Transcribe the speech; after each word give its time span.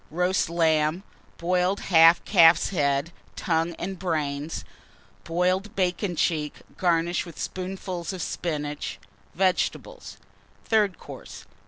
Roast 0.09 0.49
Lamb. 0.49 1.03
Boiled 1.37 1.79
Half 1.91 2.25
Calf's 2.25 2.69
Head, 2.69 3.11
Tongue, 3.35 3.75
and 3.75 3.99
Brains. 3.99 4.65
Boiled 5.25 5.75
Bacon 5.75 6.15
cheek, 6.15 6.55
garnished 6.75 7.27
with 7.27 7.39
spoonfuls 7.39 8.11
of 8.11 8.23
Spinach. 8.23 8.97
Vegetables. 9.35 10.17
THIRD 10.65 10.97
COURSE. 10.97 11.45